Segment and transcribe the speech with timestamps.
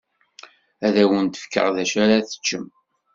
[0.85, 2.65] Ad awen-fkeɣ d acu ara teččem.